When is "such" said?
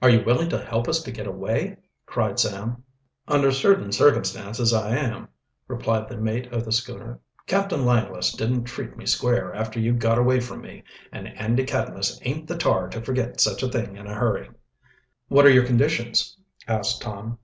13.42-13.62